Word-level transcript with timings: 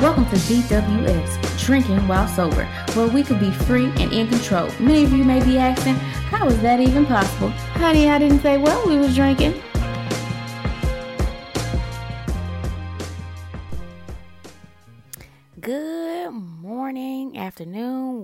Welcome 0.00 0.26
to 0.30 0.36
DWS, 0.36 1.64
Drinking 1.64 2.08
While 2.08 2.26
Sober, 2.26 2.64
where 2.94 3.06
we 3.06 3.22
could 3.22 3.38
be 3.38 3.52
free 3.52 3.86
and 3.98 4.12
in 4.12 4.26
control. 4.26 4.68
Many 4.80 5.04
of 5.04 5.12
you 5.12 5.22
may 5.22 5.44
be 5.44 5.58
asking, 5.58 5.94
how 5.94 6.48
is 6.48 6.60
that 6.62 6.80
even 6.80 7.06
possible? 7.06 7.50
Honey, 7.50 8.10
I 8.10 8.18
didn't 8.18 8.40
say 8.40 8.58
well 8.58 8.84
we 8.88 8.96
was 8.96 9.14
drinking. 9.14 9.62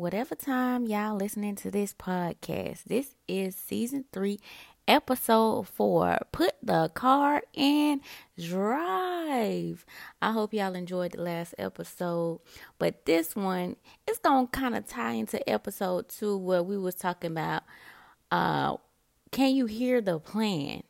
Whatever 0.05 0.35
time 0.35 0.85
y'all 0.85 1.17
listening 1.17 1.55
to 1.55 1.71
this 1.71 1.95
podcast. 1.95 2.85
This 2.85 3.15
is 3.27 3.57
season 3.57 4.05
three, 4.13 4.39
episode 4.87 5.67
four. 5.67 6.19
Put 6.31 6.53
the 6.63 6.91
car 6.91 7.43
in 7.55 8.03
drive. 8.39 9.87
I 10.21 10.33
hope 10.33 10.53
y'all 10.53 10.75
enjoyed 10.75 11.13
the 11.13 11.23
last 11.23 11.55
episode 11.57 12.41
but 12.79 13.07
this 13.07 13.35
one 13.35 13.77
it's 14.07 14.19
gonna 14.19 14.47
kind 14.49 14.75
of 14.75 14.87
tie 14.87 15.13
into 15.13 15.49
episode 15.49 16.11
two 16.11 16.37
where 16.37 16.63
we 16.63 16.77
was 16.77 16.95
talking 16.95 17.31
about 17.31 17.63
uh 18.31 18.77
can 19.31 19.55
you 19.55 19.65
hear 19.65 20.03
the 20.03 20.19
plan 20.19 20.83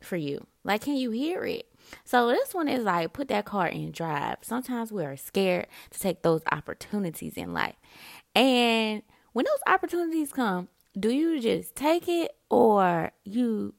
for 0.00 0.16
you? 0.16 0.46
Like 0.64 0.80
can 0.80 0.96
you 0.96 1.10
hear 1.10 1.44
it? 1.44 1.66
So 2.04 2.28
this 2.28 2.54
one 2.54 2.68
is 2.68 2.84
like 2.84 3.12
put 3.12 3.28
that 3.28 3.44
car 3.44 3.66
in 3.66 3.92
drive. 3.92 4.38
Sometimes 4.40 4.90
we 4.90 5.04
are 5.04 5.18
scared 5.18 5.66
to 5.90 6.00
take 6.00 6.22
those 6.22 6.40
opportunities 6.50 7.34
in 7.34 7.52
life 7.52 7.76
and 8.38 9.02
when 9.32 9.44
those 9.44 9.74
opportunities 9.74 10.32
come 10.32 10.68
do 10.98 11.10
you 11.10 11.40
just 11.40 11.74
take 11.74 12.08
it 12.08 12.32
or 12.50 13.12
you 13.24 13.74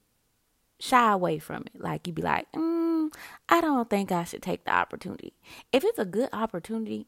shy 0.80 1.12
away 1.12 1.40
from 1.40 1.64
it? 1.64 1.82
Like 1.82 2.08
you 2.08 2.14
be 2.14 2.22
like, 2.22 2.52
mm, 2.52 3.14
I 3.48 3.62
don't 3.62 3.90
think 3.90 4.12
I 4.12 4.24
should 4.24 4.42
take 4.42 4.66
the 4.66 4.74
opportunity. 4.74 5.34
If 5.74 5.84
it's 5.84 6.00
a 6.00 6.06
good 6.06 6.30
opportunity, 6.32 7.08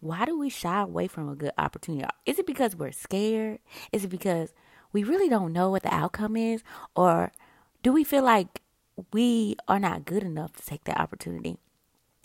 why 0.00 0.24
do 0.24 0.38
we 0.38 0.48
shy 0.48 0.80
away 0.82 1.08
from 1.08 1.28
a 1.28 1.34
good 1.34 1.52
opportunity? 1.58 2.06
Is 2.24 2.38
it 2.38 2.46
because 2.46 2.76
we're 2.76 2.92
scared? 2.92 3.58
Is 3.92 4.04
it 4.04 4.08
because 4.08 4.54
we 4.92 5.04
really 5.04 5.28
don't 5.28 5.52
know 5.52 5.70
what 5.70 5.82
the 5.82 5.94
outcome 5.94 6.36
is? 6.36 6.62
Or 6.96 7.32
do 7.82 7.92
we 7.92 8.04
feel 8.04 8.24
like 8.24 8.62
we 9.12 9.56
are 9.68 9.78
not 9.78 10.06
good 10.06 10.22
enough 10.22 10.54
to 10.56 10.64
take 10.64 10.84
that 10.84 10.98
opportunity? 10.98 11.58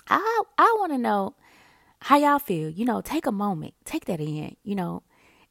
I 0.07 0.43
I 0.57 0.75
want 0.79 0.93
to 0.93 0.97
know 0.97 1.35
how 2.05 2.17
y'all 2.17 2.37
feel. 2.37 2.69
You 2.69 2.85
know, 2.85 3.01
take 3.01 3.25
a 3.25 3.31
moment, 3.31 3.73
take 3.83 4.05
that 4.05 4.19
in, 4.19 4.55
you 4.63 4.75
know, 4.75 5.01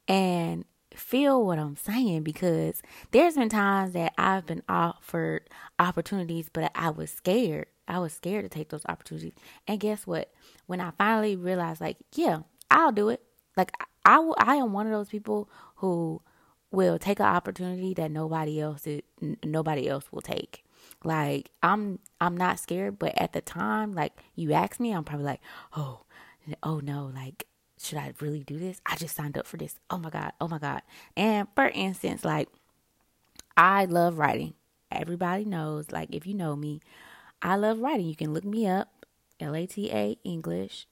and 0.06 0.64
feel 0.94 1.44
what 1.44 1.58
I'm 1.58 1.74
saying 1.74 2.22
because 2.22 2.80
there's 3.10 3.34
been 3.34 3.48
times 3.48 3.92
that 3.94 4.14
I've 4.16 4.46
been 4.46 4.62
offered 4.68 5.50
opportunities, 5.80 6.48
but 6.52 6.70
I 6.76 6.90
was 6.90 7.10
scared. 7.10 7.66
I 7.88 7.98
was 7.98 8.12
scared 8.12 8.44
to 8.44 8.48
take 8.48 8.68
those 8.68 8.86
opportunities. 8.88 9.32
And 9.66 9.80
guess 9.80 10.06
what? 10.06 10.32
When 10.66 10.80
I 10.80 10.92
finally 10.96 11.34
realized, 11.34 11.80
like, 11.80 11.96
yeah, 12.14 12.42
I'll 12.70 12.92
do 12.92 13.08
it. 13.08 13.20
Like, 13.56 13.72
I, 14.04 14.20
I 14.38 14.54
am 14.54 14.72
one 14.72 14.86
of 14.86 14.92
those 14.92 15.08
people 15.08 15.50
who 15.76 16.22
will 16.70 17.00
take 17.00 17.18
an 17.18 17.26
opportunity 17.26 17.94
that 17.94 18.12
nobody 18.12 18.60
else 18.60 18.86
is, 18.86 19.02
nobody 19.44 19.88
else 19.88 20.04
will 20.12 20.22
take. 20.22 20.64
Like, 21.02 21.50
I'm 21.64 21.98
I'm 22.20 22.36
not 22.36 22.60
scared, 22.60 23.00
but 23.00 23.12
at 23.16 23.32
the 23.32 23.40
time, 23.40 23.92
like 23.92 24.12
you 24.36 24.52
ask 24.52 24.78
me, 24.78 24.92
I'm 24.92 25.02
probably 25.02 25.26
like, 25.26 25.40
oh, 25.76 26.04
oh 26.62 26.80
no, 26.80 27.10
like 27.14 27.46
should 27.78 27.98
I 27.98 28.14
really 28.20 28.42
do 28.44 28.58
this? 28.58 28.80
I 28.86 28.96
just 28.96 29.16
signed 29.16 29.36
up 29.36 29.46
for 29.46 29.56
this. 29.56 29.78
Oh 29.90 29.98
my 29.98 30.10
God. 30.10 30.32
Oh 30.40 30.48
my 30.48 30.58
God. 30.58 30.82
And 31.16 31.48
for 31.54 31.68
instance, 31.68 32.24
like, 32.24 32.48
I 33.56 33.84
love 33.84 34.18
writing. 34.18 34.54
Everybody 34.90 35.44
knows, 35.44 35.90
like, 35.90 36.14
if 36.14 36.26
you 36.26 36.34
know 36.34 36.56
me, 36.56 36.80
I 37.42 37.56
love 37.56 37.80
writing. 37.80 38.06
You 38.06 38.16
can 38.16 38.32
look 38.32 38.44
me 38.44 38.66
up, 38.66 39.06
L 39.40 39.54
A 39.54 39.66
T 39.66 39.90
A 39.90 40.16
English. 40.24 40.86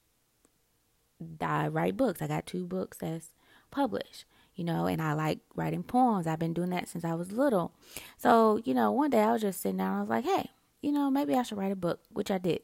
I 1.41 1.69
write 1.69 1.97
books. 1.97 2.21
I 2.21 2.27
got 2.27 2.47
two 2.47 2.67
books 2.67 2.99
that's 2.99 3.29
published, 3.71 4.25
you 4.55 4.65
know, 4.65 4.87
and 4.87 5.01
I 5.01 5.13
like 5.13 5.39
writing 5.55 5.85
poems. 5.85 6.27
I've 6.27 6.41
been 6.41 6.53
doing 6.53 6.71
that 6.71 6.89
since 6.89 7.05
I 7.05 7.15
was 7.15 7.31
little. 7.31 7.73
So, 8.19 8.61
you 8.65 8.75
know, 8.75 8.91
one 8.91 9.11
day 9.11 9.23
I 9.23 9.33
was 9.33 9.43
just 9.43 9.61
sitting 9.61 9.79
down. 9.79 9.97
I 9.97 10.01
was 10.01 10.11
like, 10.11 10.25
hey, 10.25 10.51
you 10.81 10.91
know, 10.91 11.11
maybe 11.11 11.35
I 11.35 11.43
should 11.43 11.59
write 11.59 11.73
a 11.73 11.77
book, 11.77 12.01
which 12.11 12.31
I 12.31 12.39
did, 12.39 12.61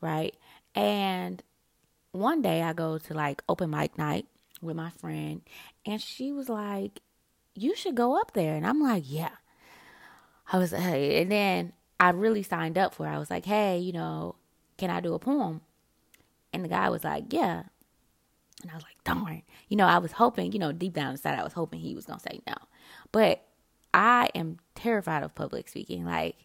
right? 0.00 0.36
And 0.74 1.42
one 2.16 2.42
day 2.42 2.62
I 2.62 2.72
go 2.72 2.98
to 2.98 3.14
like 3.14 3.42
open 3.48 3.70
mic 3.70 3.96
night 3.98 4.26
with 4.60 4.76
my 4.76 4.90
friend, 4.90 5.42
and 5.84 6.00
she 6.00 6.32
was 6.32 6.48
like, 6.48 7.00
"You 7.54 7.74
should 7.76 7.94
go 7.94 8.20
up 8.20 8.32
there," 8.32 8.54
and 8.54 8.66
I'm 8.66 8.80
like, 8.82 9.04
"Yeah." 9.06 9.30
I 10.52 10.58
was, 10.58 10.70
hey, 10.70 11.20
and 11.22 11.30
then 11.30 11.72
I 11.98 12.10
really 12.10 12.42
signed 12.42 12.78
up 12.78 12.94
for. 12.94 13.06
it. 13.06 13.10
I 13.10 13.18
was 13.18 13.30
like, 13.30 13.46
"Hey, 13.46 13.78
you 13.78 13.92
know, 13.92 14.36
can 14.78 14.90
I 14.90 15.00
do 15.00 15.14
a 15.14 15.18
poem?" 15.18 15.60
And 16.52 16.64
the 16.64 16.68
guy 16.68 16.88
was 16.88 17.04
like, 17.04 17.32
"Yeah." 17.32 17.64
And 18.62 18.70
I 18.70 18.74
was 18.74 18.84
like, 18.84 18.96
darn. 19.04 19.42
You 19.68 19.76
know, 19.76 19.86
I 19.86 19.98
was 19.98 20.12
hoping, 20.12 20.52
you 20.52 20.58
know, 20.58 20.72
deep 20.72 20.94
down 20.94 21.10
inside, 21.12 21.38
I 21.38 21.44
was 21.44 21.52
hoping 21.52 21.80
he 21.80 21.94
was 21.94 22.06
going 22.06 22.18
to 22.18 22.22
say 22.22 22.40
no. 22.46 22.54
But 23.12 23.44
I 23.92 24.30
am 24.34 24.58
terrified 24.74 25.22
of 25.22 25.34
public 25.34 25.68
speaking. 25.68 26.04
Like, 26.04 26.36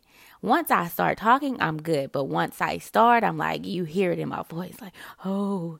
once 0.41 0.71
I 0.71 0.87
start 0.87 1.17
talking, 1.17 1.61
I'm 1.61 1.77
good. 1.77 2.11
But 2.11 2.25
once 2.25 2.61
I 2.61 2.79
start, 2.79 3.23
I'm 3.23 3.37
like, 3.37 3.65
you 3.65 3.83
hear 3.83 4.11
it 4.11 4.19
in 4.19 4.29
my 4.29 4.43
voice, 4.43 4.75
like, 4.81 4.93
oh, 5.23 5.79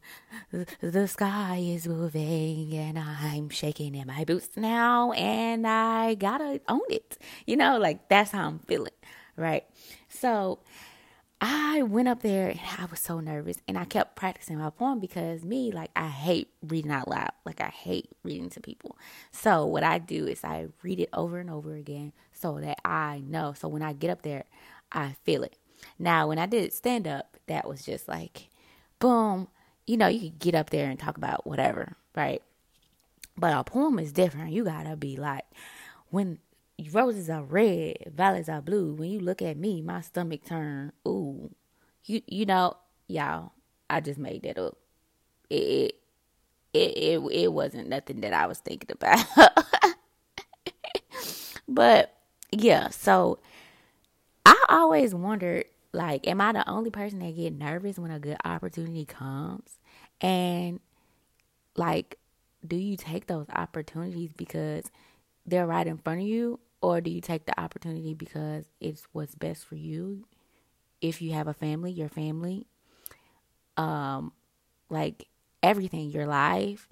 the 0.82 1.08
sky 1.08 1.58
is 1.58 1.88
moving 1.88 2.74
and 2.74 3.00
I'm 3.00 3.50
shaking 3.50 3.96
in 3.96 4.08
my 4.08 4.24
boots 4.24 4.50
now 4.56 5.12
and 5.14 5.66
I 5.68 6.16
gotta 6.16 6.62
own 6.68 6.82
it. 6.90 7.18
You 7.46 7.58
know, 7.58 7.78
like 7.80 8.08
that's 8.10 8.32
how 8.32 8.48
I'm 8.48 8.60
feeling, 8.60 8.94
right? 9.36 9.66
So 10.10 10.60
I 11.44 11.82
went 11.82 12.08
up 12.08 12.22
there 12.22 12.50
and 12.50 12.60
I 12.78 12.86
was 12.86 13.00
so 13.00 13.20
nervous 13.20 13.58
and 13.68 13.76
I 13.76 13.86
kept 13.86 14.16
practicing 14.16 14.60
my 14.60 14.70
poem 14.70 15.00
because 15.00 15.44
me, 15.44 15.72
like, 15.72 15.90
I 15.96 16.08
hate 16.08 16.50
reading 16.62 16.92
out 16.92 17.08
loud. 17.08 17.32
Like, 17.46 17.60
I 17.60 17.70
hate 17.70 18.12
reading 18.24 18.52
to 18.52 18.62
people. 18.62 18.96
So, 19.32 19.66
what 19.66 19.84
I 19.84 19.98
do 19.98 20.28
is 20.28 20.44
I 20.44 20.68
read 20.84 21.00
it 21.00 21.10
over 21.14 21.40
and 21.40 21.50
over 21.50 21.74
again 21.74 22.14
so 22.32 22.60
that 22.60 22.80
I 22.86 23.24
know. 23.26 23.54
So, 23.58 23.68
when 23.68 23.82
I 23.82 23.94
get 23.94 24.12
up 24.12 24.22
there, 24.22 24.44
I 24.92 25.16
feel 25.24 25.42
it. 25.42 25.58
Now, 25.98 26.28
when 26.28 26.38
I 26.38 26.46
did 26.46 26.74
stand 26.74 27.08
up, 27.08 27.38
that 27.48 27.68
was 27.68 27.84
just 27.84 28.08
like, 28.08 28.50
boom, 29.00 29.48
you 29.88 29.98
know, 29.98 30.08
you 30.08 30.20
could 30.20 30.40
get 30.40 30.54
up 30.54 30.70
there 30.70 30.92
and 30.92 31.00
talk 31.00 31.18
about 31.18 31.48
whatever, 31.48 31.94
right? 32.16 32.44
But 33.36 33.58
a 33.58 33.64
poem 33.64 33.98
is 33.98 34.14
different. 34.14 34.52
You 34.52 34.64
gotta 34.64 34.96
be 34.96 35.18
like, 35.18 35.46
when 36.12 36.38
roses 36.90 37.30
are 37.30 37.44
red, 37.44 37.98
violets 38.16 38.50
are 38.50 38.62
blue. 38.62 38.94
When 38.94 39.10
you 39.10 39.20
look 39.20 39.42
at 39.42 39.58
me, 39.58 39.82
my 39.82 40.02
stomach 40.02 40.46
turn. 40.46 40.94
Ooh, 41.08 41.52
you 42.06 42.22
you 42.28 42.46
know, 42.46 42.78
y'all. 43.08 43.52
I 43.90 44.00
just 44.00 44.20
made 44.20 44.44
that 44.44 44.58
up. 44.58 44.78
It 45.50 45.96
it 46.74 46.98
it, 46.98 47.20
it 47.32 47.54
wasn't 47.54 47.90
nothing 47.90 48.22
that 48.22 48.34
I 48.34 48.48
was 48.48 48.60
thinking 48.60 48.92
about. 48.92 49.26
but 51.68 52.16
yeah, 52.52 52.90
so 52.90 53.40
I 54.46 54.66
always 54.70 55.14
wondered, 55.14 55.66
like, 55.94 56.28
am 56.28 56.42
I 56.42 56.54
the 56.54 56.68
only 56.70 56.90
person 56.90 57.20
that 57.20 57.36
get 57.36 57.54
nervous 57.54 58.00
when 58.00 58.12
a 58.12 58.20
good 58.20 58.38
opportunity 58.44 59.06
comes? 59.06 59.78
And 60.22 60.80
like, 61.76 62.18
do 62.66 62.76
you 62.76 62.96
take 62.96 63.28
those 63.28 63.48
opportunities 63.54 64.32
because 64.34 64.92
they're 65.46 65.68
right 65.68 65.88
in 65.88 65.98
front 65.98 66.22
of 66.22 66.28
you, 66.28 66.60
or 66.82 67.02
do 67.02 67.12
you 67.12 67.22
take 67.22 67.46
the 67.46 67.60
opportunity 67.60 68.14
because 68.14 68.66
it's 68.80 69.08
what's 69.12 69.36
best 69.36 69.66
for 69.66 69.76
you? 69.76 70.26
If 71.00 71.22
you 71.22 71.34
have 71.34 71.48
a 71.48 71.54
family, 71.54 71.92
your 71.92 72.10
family, 72.10 72.68
um, 73.78 74.32
like 74.90 75.28
everything, 75.64 76.10
your 76.10 76.28
life. 76.28 76.88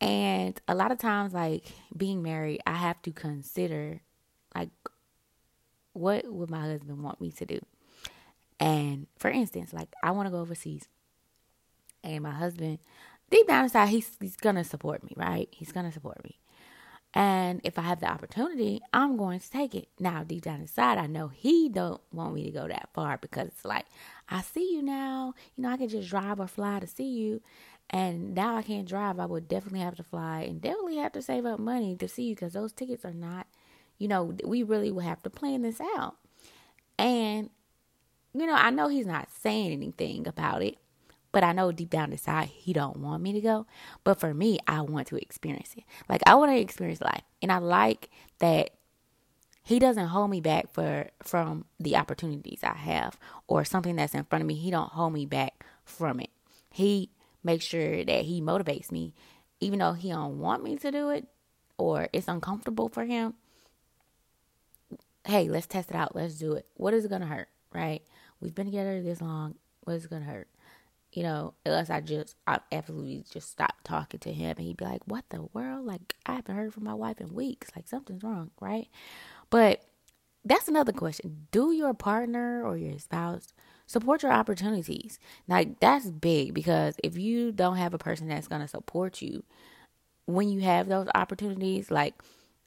And 0.00 0.60
a 0.68 0.74
lot 0.74 0.92
of 0.92 0.98
times, 0.98 1.34
like 1.34 1.64
being 1.96 2.22
married, 2.22 2.60
I 2.66 2.74
have 2.74 3.00
to 3.02 3.10
consider, 3.10 4.00
like, 4.54 4.70
what 5.92 6.30
would 6.32 6.50
my 6.50 6.60
husband 6.60 7.02
want 7.02 7.20
me 7.20 7.32
to 7.32 7.44
do? 7.44 7.58
And 8.60 9.06
for 9.18 9.30
instance, 9.30 9.72
like 9.72 9.88
I 10.02 10.12
want 10.12 10.26
to 10.26 10.30
go 10.30 10.38
overseas, 10.40 10.88
and 12.04 12.22
my 12.22 12.30
husband, 12.30 12.78
deep 13.30 13.46
down 13.48 13.64
inside, 13.64 13.88
he's 13.88 14.16
he's 14.20 14.36
gonna 14.36 14.64
support 14.64 15.02
me, 15.02 15.12
right? 15.16 15.48
He's 15.50 15.72
gonna 15.72 15.92
support 15.92 16.22
me. 16.24 16.38
And 17.18 17.60
if 17.64 17.80
I 17.80 17.82
have 17.82 17.98
the 17.98 18.08
opportunity, 18.08 18.80
I'm 18.92 19.16
going 19.16 19.40
to 19.40 19.50
take 19.50 19.74
it. 19.74 19.88
Now, 19.98 20.22
deep 20.22 20.42
down 20.42 20.60
inside, 20.60 20.98
I 20.98 21.08
know 21.08 21.26
he 21.26 21.68
don't 21.68 22.00
want 22.12 22.32
me 22.32 22.44
to 22.44 22.52
go 22.52 22.68
that 22.68 22.90
far 22.94 23.18
because 23.18 23.48
it's 23.48 23.64
like, 23.64 23.86
I 24.28 24.40
see 24.40 24.72
you 24.72 24.82
now. 24.82 25.34
You 25.56 25.64
know, 25.64 25.70
I 25.70 25.78
can 25.78 25.88
just 25.88 26.08
drive 26.08 26.38
or 26.38 26.46
fly 26.46 26.78
to 26.78 26.86
see 26.86 27.08
you. 27.08 27.42
And 27.90 28.36
now 28.36 28.54
I 28.54 28.62
can't 28.62 28.86
drive. 28.86 29.18
I 29.18 29.26
would 29.26 29.48
definitely 29.48 29.80
have 29.80 29.96
to 29.96 30.04
fly 30.04 30.42
and 30.42 30.62
definitely 30.62 30.98
have 30.98 31.10
to 31.10 31.22
save 31.22 31.44
up 31.44 31.58
money 31.58 31.96
to 31.96 32.06
see 32.06 32.22
you 32.22 32.34
because 32.36 32.52
those 32.52 32.72
tickets 32.72 33.04
are 33.04 33.12
not, 33.12 33.48
you 33.98 34.06
know, 34.06 34.36
we 34.44 34.62
really 34.62 34.92
will 34.92 35.00
have 35.00 35.24
to 35.24 35.30
plan 35.30 35.62
this 35.62 35.80
out. 35.80 36.14
And, 37.00 37.50
you 38.32 38.46
know, 38.46 38.54
I 38.54 38.70
know 38.70 38.86
he's 38.86 39.06
not 39.06 39.28
saying 39.32 39.72
anything 39.72 40.28
about 40.28 40.62
it, 40.62 40.78
but 41.32 41.44
I 41.44 41.52
know 41.52 41.72
deep 41.72 41.90
down 41.90 42.12
inside 42.12 42.48
he 42.48 42.72
don't 42.72 42.98
want 42.98 43.22
me 43.22 43.32
to 43.32 43.40
go. 43.40 43.66
But 44.04 44.20
for 44.20 44.32
me, 44.34 44.58
I 44.66 44.80
want 44.82 45.08
to 45.08 45.16
experience 45.16 45.74
it. 45.76 45.84
Like 46.08 46.22
I 46.26 46.34
want 46.34 46.52
to 46.52 46.58
experience 46.58 47.00
life. 47.00 47.22
And 47.42 47.52
I 47.52 47.58
like 47.58 48.10
that 48.38 48.70
he 49.62 49.78
doesn't 49.78 50.08
hold 50.08 50.30
me 50.30 50.40
back 50.40 50.72
for 50.72 51.08
from 51.22 51.66
the 51.78 51.96
opportunities 51.96 52.60
I 52.62 52.74
have 52.74 53.18
or 53.46 53.64
something 53.64 53.96
that's 53.96 54.14
in 54.14 54.24
front 54.24 54.42
of 54.42 54.46
me. 54.46 54.54
He 54.54 54.70
don't 54.70 54.92
hold 54.92 55.12
me 55.12 55.26
back 55.26 55.64
from 55.84 56.20
it. 56.20 56.30
He 56.70 57.10
makes 57.42 57.64
sure 57.64 58.04
that 58.04 58.24
he 58.24 58.40
motivates 58.40 58.90
me 58.90 59.14
even 59.60 59.80
though 59.80 59.92
he 59.92 60.10
don't 60.10 60.38
want 60.38 60.62
me 60.62 60.76
to 60.76 60.90
do 60.90 61.10
it 61.10 61.26
or 61.76 62.08
it's 62.12 62.28
uncomfortable 62.28 62.88
for 62.88 63.04
him 63.04 63.34
hey, 65.28 65.46
let's 65.48 65.66
test 65.66 65.90
it 65.90 65.96
out. 65.96 66.16
Let's 66.16 66.36
do 66.36 66.54
it. 66.54 66.66
What 66.74 66.94
is 66.94 67.04
it 67.04 67.10
to 67.10 67.18
hurt? 67.18 67.48
Right? 67.72 68.02
We've 68.40 68.54
been 68.54 68.66
together 68.66 69.02
this 69.02 69.20
long. 69.20 69.56
What 69.82 69.94
is 69.94 70.06
it 70.06 70.10
to 70.10 70.20
hurt? 70.20 70.48
You 71.12 71.22
know, 71.22 71.54
unless 71.64 71.88
I 71.90 72.00
just, 72.00 72.36
I 72.46 72.60
absolutely 72.70 73.24
just 73.30 73.50
stop 73.50 73.76
talking 73.82 74.20
to 74.20 74.32
him 74.32 74.56
and 74.58 74.66
he'd 74.66 74.76
be 74.76 74.84
like, 74.84 75.00
what 75.06 75.24
the 75.30 75.48
world? 75.54 75.86
Like, 75.86 76.14
I 76.26 76.34
haven't 76.34 76.54
heard 76.54 76.74
from 76.74 76.84
my 76.84 76.94
wife 76.94 77.20
in 77.20 77.34
weeks. 77.34 77.70
Like, 77.74 77.88
something's 77.88 78.22
wrong. 78.22 78.50
Right? 78.60 78.88
But 79.50 79.82
that's 80.44 80.68
another 80.68 80.92
question. 80.92 81.46
Do 81.50 81.72
your 81.72 81.94
partner 81.94 82.62
or 82.62 82.76
your 82.76 82.98
spouse 82.98 83.54
support 83.86 84.22
your 84.22 84.32
opportunities? 84.32 85.18
Like, 85.46 85.80
that's 85.80 86.10
big 86.10 86.54
because 86.54 86.96
if 87.02 87.16
you 87.16 87.52
don't 87.52 87.76
have 87.76 87.94
a 87.94 87.98
person 87.98 88.28
that's 88.28 88.48
going 88.48 88.62
to 88.62 88.68
support 88.68 89.22
you 89.22 89.44
when 90.26 90.48
you 90.50 90.60
have 90.60 90.88
those 90.88 91.08
opportunities, 91.14 91.90
like, 91.90 92.14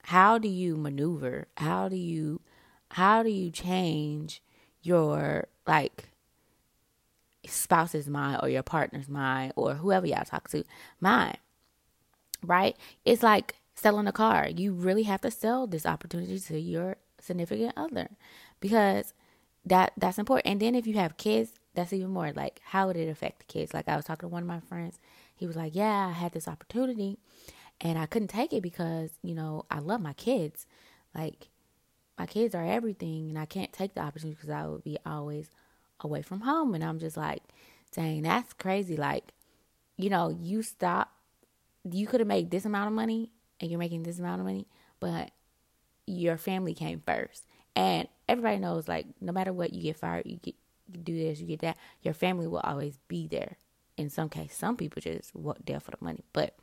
how 0.04 0.38
do 0.38 0.48
you 0.48 0.76
maneuver? 0.76 1.48
How 1.58 1.88
do 1.90 1.96
you 1.96 2.42
how 2.90 3.24
do 3.24 3.30
you 3.30 3.52
change 3.52 4.42
your 4.82 5.48
like 5.68 6.10
spouse's 7.52 8.08
mind 8.08 8.40
or 8.42 8.50
your 8.50 8.64
partner's 8.64 9.10
mind 9.10 9.54
or 9.56 9.76
whoever 9.76 10.06
y'all 10.06 10.24
talk 10.26 10.50
to 10.50 10.64
mind? 11.00 11.38
Right? 12.44 12.76
It's 13.06 13.24
like 13.24 13.56
selling 13.76 14.08
a 14.08 14.12
car. 14.12 14.48
You 14.50 14.74
really 14.74 15.04
have 15.04 15.22
to 15.22 15.32
sell 15.32 15.68
this 15.68 15.86
opportunity 15.86 16.40
to 16.40 16.60
your 16.60 16.98
significant 17.20 17.74
other 17.78 18.10
because 18.60 19.14
that 19.66 19.94
that's 19.98 20.18
important. 20.18 20.52
And 20.52 20.62
then 20.62 20.76
if 20.76 20.88
you 20.88 20.96
have 20.96 21.18
kids, 21.18 21.54
that's 21.74 21.94
even 21.94 22.10
more 22.10 22.32
like 22.34 22.62
how 22.64 22.88
would 22.88 22.98
it 22.98 23.10
affect 23.10 23.40
the 23.40 23.46
kids? 23.46 23.74
Like 23.74 23.88
I 23.88 23.96
was 23.96 24.06
talking 24.06 24.28
to 24.28 24.34
one 24.34 24.44
of 24.44 24.48
my 24.48 24.60
friends, 24.60 25.00
he 25.36 25.46
was 25.48 25.56
like, 25.56 25.76
"Yeah, 25.76 26.08
I 26.08 26.12
had 26.12 26.34
this 26.34 26.48
opportunity 26.48 27.18
and 27.80 27.98
I 27.98 28.06
couldn't 28.06 28.28
take 28.30 28.54
it 28.54 28.62
because, 28.62 29.12
you 29.24 29.34
know, 29.34 29.66
I 29.72 29.80
love 29.80 30.02
my 30.02 30.14
kids. 30.14 30.68
Like 31.16 31.50
my 32.18 32.28
kids 32.28 32.54
are 32.54 32.66
everything 32.66 33.30
and 33.30 33.40
I 33.40 33.46
can't 33.46 33.74
take 33.74 33.96
the 33.96 34.02
opportunity 34.02 34.36
because 34.36 34.52
I 34.52 34.68
would 34.68 34.84
be 34.84 34.98
always 35.06 35.50
away 36.04 36.22
from 36.22 36.42
home 36.42 36.74
and 36.74 36.84
I'm 36.84 37.00
just 37.00 37.18
like, 37.18 37.44
dang, 37.92 38.24
that's 38.24 38.54
crazy. 38.54 38.96
Like, 38.96 39.34
you 39.98 40.10
know, 40.10 40.30
you 40.30 40.64
stop 40.64 41.12
you 41.90 42.08
could 42.08 42.20
have 42.20 42.28
made 42.28 42.52
this 42.52 42.66
amount 42.66 42.88
of 42.88 42.94
money 42.94 43.32
and 43.60 43.70
you're 43.70 43.80
making 43.80 44.04
this 44.04 44.20
amount 44.20 44.40
of 44.40 44.46
money, 44.46 44.68
but 45.00 45.32
your 46.06 46.38
family 46.38 46.74
came 46.74 47.02
first. 47.06 47.46
And 47.76 48.08
everybody 48.28 48.60
knows 48.60 48.88
like 48.88 49.08
no 49.20 49.32
matter 49.32 49.54
what 49.54 49.74
you 49.74 49.82
get 49.82 49.98
fired, 49.98 50.26
you 50.26 50.38
get 50.38 50.56
you 50.92 51.00
do 51.00 51.18
this, 51.18 51.40
you 51.40 51.48
get 51.48 51.62
that, 51.62 51.78
your 52.02 52.14
family 52.14 52.48
will 52.48 52.60
always 52.60 52.98
be 53.08 53.28
there. 53.28 53.58
In 53.98 54.10
some 54.10 54.30
case, 54.30 54.56
some 54.56 54.76
people 54.76 55.02
just 55.02 55.34
work 55.36 55.58
there 55.66 55.80
for 55.80 55.92
the 55.92 55.98
money. 56.02 56.24
But 56.34 56.56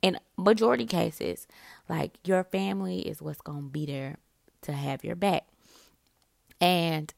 in 0.00 0.18
majority 0.36 0.86
cases, 0.86 1.46
like 1.88 2.18
your 2.24 2.44
family 2.44 3.00
is 3.00 3.22
what's 3.22 3.40
gonna 3.40 3.62
be 3.62 3.86
there 3.86 4.16
to 4.62 4.72
have 4.72 5.04
your 5.04 5.16
back. 5.16 5.44
And 6.60 7.12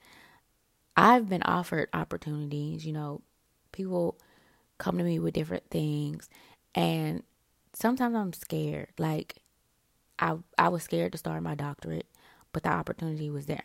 I've 0.97 1.29
been 1.29 1.43
offered 1.43 1.89
opportunities, 1.93 2.87
you 2.87 2.93
know, 2.93 3.23
people 3.73 4.19
come 4.79 4.99
to 4.99 5.05
me 5.05 5.19
with 5.19 5.35
different 5.35 5.69
things 5.71 6.29
and 6.75 7.23
sometimes 7.73 8.15
I'm 8.15 8.33
scared. 8.33 8.89
Like 8.99 9.37
I 10.19 10.37
I 10.59 10.69
was 10.69 10.83
scared 10.83 11.13
to 11.13 11.19
start 11.19 11.43
my 11.43 11.55
doctorate, 11.55 12.07
but 12.53 12.63
the 12.63 12.71
opportunity 12.71 13.31
was 13.31 13.47
there. 13.47 13.65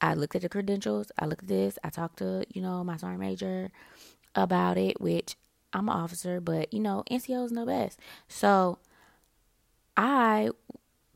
I 0.00 0.14
looked 0.14 0.34
at 0.34 0.42
the 0.42 0.48
credentials, 0.48 1.12
I 1.18 1.26
looked 1.26 1.44
at 1.44 1.48
this, 1.48 1.78
I 1.84 1.90
talked 1.90 2.18
to, 2.18 2.44
you 2.52 2.60
know, 2.60 2.82
my 2.82 2.96
sergeant 2.96 3.20
major 3.20 3.70
about 4.34 4.78
it, 4.78 5.00
which 5.00 5.36
I'm 5.72 5.88
an 5.88 5.94
officer, 5.94 6.40
but 6.40 6.72
you 6.72 6.80
know, 6.80 7.04
NCO 7.10 7.44
is 7.46 7.52
no 7.52 7.66
best. 7.66 7.98
So 8.28 8.78
I 9.96 10.50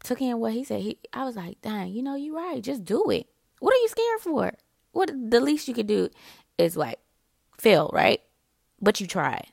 took 0.03 0.21
in 0.21 0.39
what 0.39 0.53
he 0.53 0.65
said. 0.65 0.83
He, 0.83 0.99
I 1.13 1.25
was 1.25 1.37
like, 1.37 1.61
dang, 1.63 1.93
you 1.93 2.03
know, 2.03 2.15
you're 2.15 2.37
right. 2.37 2.63
Just 2.63 2.85
do 2.85 3.11
it. 3.11 3.27
What 3.59 3.75
are 3.75 3.79
you 3.79 3.89
scared 3.89 4.21
for? 4.21 4.53
What 4.97 5.11
the 5.31 5.41
least 5.41 5.69
you 5.69 5.75
could 5.75 5.87
do 5.87 6.09
is 6.57 6.75
like 6.75 6.99
fail, 7.59 7.91
right? 7.93 8.23
But 8.81 8.99
you 8.99 9.07
tried. 9.07 9.49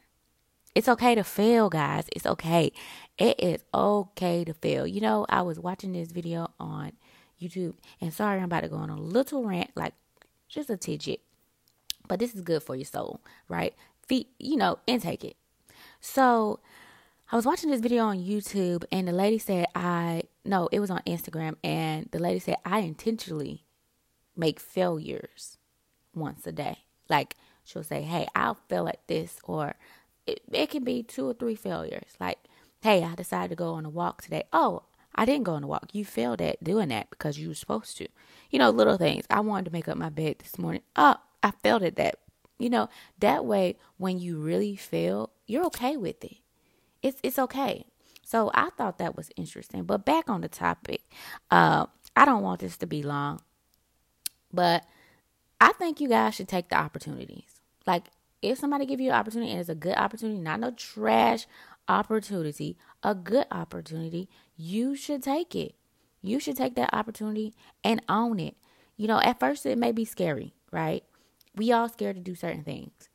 It's 0.74 0.88
okay 0.88 1.16
to 1.16 1.24
fail, 1.26 1.70
guys. 1.70 2.06
It's 2.16 2.26
okay. 2.26 2.72
It 3.18 3.38
is 3.42 3.62
okay 3.74 4.46
to 4.46 4.54
fail. 4.54 4.88
You 4.88 5.02
know, 5.02 5.26
I 5.28 5.42
was 5.42 5.60
watching 5.60 5.92
this 5.92 6.14
video 6.14 6.50
on 6.62 6.94
YouTube, 7.42 7.74
and 8.00 8.14
sorry, 8.14 8.38
I'm 8.38 8.46
about 8.46 8.62
to 8.62 8.70
go 8.70 8.78
on 8.78 8.90
a 8.90 8.96
little 8.96 9.44
rant, 9.44 9.72
like 9.76 9.94
just 10.48 10.70
a 10.70 10.78
tidget, 10.78 11.20
but 12.08 12.20
this 12.20 12.34
is 12.34 12.40
good 12.40 12.64
for 12.64 12.78
your 12.78 12.86
soul, 12.86 13.20
right? 13.50 13.76
Feet, 14.08 14.30
you 14.40 14.56
know, 14.56 14.80
intake 14.88 15.26
it. 15.26 15.36
So, 16.00 16.62
I 17.34 17.36
was 17.36 17.46
watching 17.46 17.70
this 17.70 17.82
video 17.82 18.06
on 18.06 18.18
YouTube, 18.18 18.86
and 18.94 19.10
the 19.10 19.12
lady 19.12 19.40
said, 19.40 19.66
I 19.76 20.24
no, 20.46 20.70
it 20.72 20.80
was 20.80 20.90
on 20.90 21.02
Instagram, 21.06 21.58
and 21.66 22.08
the 22.12 22.20
lady 22.20 22.40
said, 22.40 22.56
I 22.64 22.80
intentionally 22.80 23.63
make 24.36 24.60
failures 24.60 25.58
once 26.16 26.46
a 26.48 26.52
day. 26.52 26.80
Like, 27.10 27.36
she'll 27.64 27.84
say, 27.84 28.02
Hey, 28.02 28.28
I'll 28.36 28.56
fail 28.56 28.88
at 28.88 29.08
this, 29.08 29.40
or 29.44 29.76
it, 30.26 30.42
it 30.52 30.70
can 30.70 30.84
be 30.84 31.04
two 31.04 31.28
or 31.30 31.34
three 31.34 31.56
failures. 31.56 32.14
Like, 32.20 32.40
Hey, 32.82 33.04
I 33.04 33.16
decided 33.16 33.50
to 33.50 33.56
go 33.56 33.74
on 33.74 33.86
a 33.86 33.90
walk 33.90 34.22
today. 34.22 34.44
Oh, 34.52 34.84
I 35.16 35.26
didn't 35.26 35.44
go 35.44 35.54
on 35.54 35.64
a 35.64 35.68
walk. 35.68 35.90
You 35.94 36.04
failed 36.06 36.42
at 36.42 36.64
doing 36.64 36.90
that 36.90 37.10
because 37.10 37.38
you 37.38 37.48
were 37.48 37.56
supposed 37.56 37.98
to. 37.98 38.08
You 38.50 38.60
know, 38.60 38.70
little 38.72 38.98
things. 38.98 39.26
I 39.30 39.40
wanted 39.42 39.66
to 39.66 39.72
make 39.72 39.88
up 39.88 39.98
my 39.98 40.10
bed 40.10 40.38
this 40.40 40.58
morning. 40.58 40.82
Oh, 40.96 41.16
I 41.42 41.52
failed 41.52 41.84
at 41.84 41.96
that. 41.98 42.20
You 42.60 42.70
know, 42.70 42.90
that 43.20 43.46
way, 43.46 43.78
when 43.98 44.20
you 44.20 44.38
really 44.38 44.76
fail, 44.76 45.32
you're 45.46 45.66
okay 45.66 45.98
with 45.98 46.24
it. 46.24 46.38
It's 47.02 47.20
it's 47.24 47.38
okay. 47.40 47.86
So 48.24 48.52
I 48.54 48.70
thought 48.72 48.98
that 49.00 49.18
was 49.18 49.30
interesting. 49.36 49.84
But 49.84 50.06
back 50.06 50.30
on 50.30 50.42
the 50.42 50.48
topic, 50.48 51.02
uh, 51.52 51.88
I 52.16 52.26
don't 52.26 52.42
want 52.42 52.62
this 52.62 52.78
to 52.78 52.88
be 52.88 53.04
long, 53.04 53.42
but 54.54 54.86
I 55.60 55.72
think 55.74 56.00
you 56.00 56.08
guys 56.08 56.36
should 56.36 56.48
take 56.48 56.70
the 56.70 56.78
opportunities. 56.78 57.62
Like 57.88 58.06
if 58.42 58.60
somebody 58.60 58.86
give 58.86 59.00
you 59.00 59.10
an 59.10 59.16
opportunity 59.16 59.52
and 59.52 59.60
it's 59.60 59.70
a 59.70 59.76
good 59.76 59.98
opportunity, 59.98 60.40
not 60.40 60.60
no 60.60 60.72
trash 60.72 61.48
opportunity, 61.88 62.78
a 63.02 63.16
good 63.16 63.46
opportunity, 63.52 64.30
you 64.56 64.96
should 64.96 65.24
take 65.24 65.56
it. 65.56 65.76
You 66.22 66.40
should 66.40 66.58
take 66.58 66.76
that 66.76 66.94
opportunity 66.94 67.54
and 67.84 68.02
own 68.08 68.40
it. 68.40 68.56
You 68.96 69.08
know, 69.08 69.20
at 69.20 69.40
first 69.40 69.66
it 69.66 69.78
may 69.78 69.92
be 69.92 70.06
scary, 70.06 70.54
right? 70.72 71.04
We 71.56 71.72
all 71.72 71.90
scared 71.90 72.16
to 72.16 72.22
do 72.22 72.36
certain 72.36 72.64
things. 72.64 73.10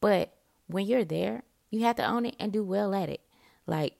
But 0.00 0.32
when 0.66 0.86
you're 0.86 1.04
there, 1.04 1.42
you 1.70 1.80
have 1.80 1.96
to 1.96 2.06
own 2.06 2.26
it 2.26 2.36
and 2.38 2.52
do 2.52 2.62
well 2.62 2.94
at 2.94 3.08
it. 3.08 3.20
Like 3.66 3.94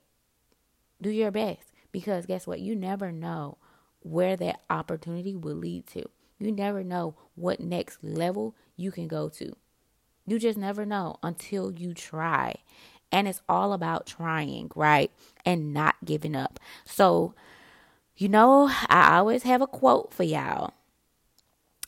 do 1.00 1.10
your 1.10 1.30
best 1.30 1.72
because 1.92 2.26
guess 2.26 2.46
what? 2.46 2.60
You 2.60 2.76
never 2.76 3.12
know 3.12 3.58
where 4.00 4.36
that 4.36 4.60
opportunity 4.70 5.34
will 5.34 5.56
lead 5.56 5.86
to. 5.88 6.08
You 6.38 6.52
never 6.52 6.84
know 6.84 7.14
what 7.34 7.60
next 7.60 8.02
level 8.02 8.54
you 8.76 8.90
can 8.90 9.08
go 9.08 9.28
to. 9.30 9.56
You 10.26 10.38
just 10.38 10.58
never 10.58 10.84
know 10.84 11.16
until 11.22 11.70
you 11.70 11.94
try. 11.94 12.56
And 13.12 13.28
it's 13.28 13.40
all 13.48 13.72
about 13.72 14.06
trying, 14.06 14.70
right? 14.74 15.10
And 15.44 15.72
not 15.72 15.94
giving 16.04 16.34
up. 16.34 16.58
So, 16.84 17.34
you 18.16 18.28
know, 18.28 18.70
I 18.88 19.18
always 19.18 19.44
have 19.44 19.62
a 19.62 19.66
quote 19.66 20.12
for 20.12 20.24
y'all. 20.24 20.74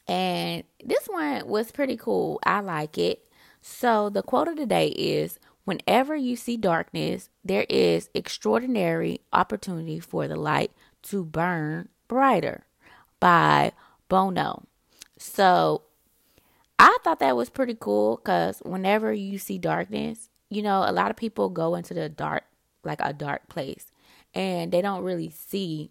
And 0.06 0.64
this 0.82 1.06
one 1.06 1.46
was 1.46 1.72
pretty 1.72 1.96
cool. 1.96 2.40
I 2.44 2.60
like 2.60 2.96
it. 2.96 3.26
So, 3.60 4.08
the 4.08 4.22
quote 4.22 4.48
of 4.48 4.56
the 4.56 4.66
day 4.66 4.88
is 4.88 5.38
Whenever 5.68 6.16
you 6.16 6.34
see 6.34 6.56
darkness, 6.56 7.28
there 7.44 7.66
is 7.68 8.08
extraordinary 8.14 9.20
opportunity 9.34 10.00
for 10.00 10.26
the 10.26 10.34
light 10.34 10.70
to 11.02 11.22
burn 11.22 11.90
brighter 12.08 12.64
by 13.20 13.72
Bono. 14.08 14.64
So 15.18 15.82
I 16.78 16.96
thought 17.02 17.18
that 17.20 17.36
was 17.36 17.50
pretty 17.50 17.76
cool 17.78 18.16
because 18.16 18.60
whenever 18.64 19.12
you 19.12 19.38
see 19.38 19.58
darkness, 19.58 20.28
you 20.48 20.62
know, 20.62 20.84
a 20.86 20.92
lot 20.92 21.10
of 21.10 21.16
people 21.16 21.48
go 21.48 21.74
into 21.74 21.94
the 21.94 22.08
dark, 22.08 22.44
like 22.84 23.00
a 23.02 23.12
dark 23.12 23.48
place, 23.48 23.90
and 24.34 24.72
they 24.72 24.80
don't 24.80 25.02
really 25.02 25.30
see 25.30 25.90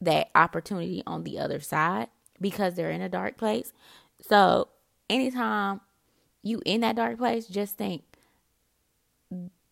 that 0.00 0.30
opportunity 0.34 1.02
on 1.06 1.24
the 1.24 1.38
other 1.38 1.60
side 1.60 2.08
because 2.40 2.74
they're 2.74 2.90
in 2.90 3.02
a 3.02 3.08
dark 3.08 3.36
place. 3.36 3.72
So 4.20 4.68
anytime 5.08 5.80
you 6.42 6.60
in 6.64 6.80
that 6.82 6.96
dark 6.96 7.18
place, 7.18 7.46
just 7.46 7.76
think 7.76 8.02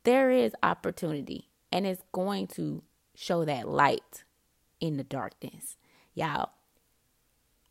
there 0.04 0.30
is 0.30 0.54
opportunity 0.62 1.48
and 1.72 1.86
it's 1.86 2.02
going 2.12 2.46
to 2.46 2.82
show 3.14 3.44
that 3.44 3.68
light 3.68 4.24
in 4.80 4.96
the 4.96 5.04
darkness. 5.04 5.76
Y'all, 6.14 6.50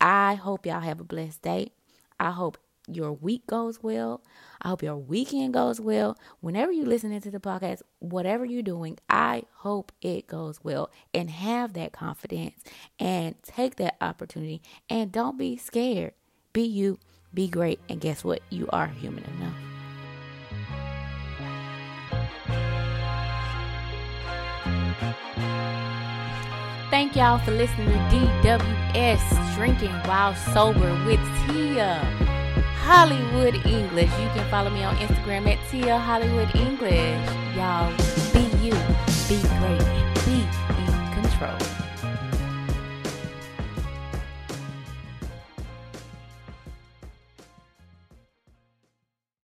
I 0.00 0.34
hope 0.34 0.66
y'all 0.66 0.80
have 0.80 1.00
a 1.00 1.04
blessed 1.04 1.42
day. 1.42 1.72
I 2.18 2.30
hope 2.30 2.58
your 2.88 3.12
week 3.12 3.46
goes 3.46 3.82
well. 3.82 4.22
I 4.62 4.68
hope 4.68 4.82
your 4.82 4.96
weekend 4.96 5.54
goes 5.54 5.80
well. 5.80 6.16
Whenever 6.40 6.72
you 6.72 6.84
listening 6.84 7.20
to 7.20 7.30
the 7.30 7.40
podcast, 7.40 7.82
whatever 7.98 8.44
you're 8.44 8.62
doing, 8.62 8.98
I 9.10 9.42
hope 9.54 9.92
it 10.00 10.26
goes 10.26 10.60
well 10.62 10.90
and 11.12 11.30
have 11.30 11.72
that 11.74 11.92
confidence 11.92 12.62
and 12.98 13.34
take 13.42 13.76
that 13.76 13.96
opportunity 14.00 14.62
and 14.88 15.10
don't 15.12 15.38
be 15.38 15.56
scared. 15.56 16.12
Be 16.52 16.62
you, 16.62 16.98
be 17.34 17.48
great, 17.48 17.80
and 17.88 18.00
guess 18.00 18.24
what? 18.24 18.40
You 18.50 18.68
are 18.72 18.86
human 18.86 19.24
enough. 19.24 19.75
Y'all 27.16 27.38
for 27.38 27.52
listening 27.52 27.88
to 27.88 27.94
DWS 28.12 29.54
Drinking 29.54 29.92
While 30.04 30.34
Sober 30.34 30.92
with 31.06 31.20
Tia 31.46 31.94
Hollywood 32.82 33.54
English. 33.64 34.10
You 34.20 34.28
can 34.34 34.46
follow 34.50 34.68
me 34.68 34.84
on 34.84 34.94
Instagram 34.96 35.50
at 35.50 35.58
Tia 35.70 35.98
Hollywood 35.98 36.54
English. 36.54 37.26
Y'all 37.56 37.90
be 38.34 38.44
you, 38.62 38.72
be 39.30 39.40
great, 39.56 39.80
be 40.26 40.44
in 40.82 41.22
control. 41.22 41.65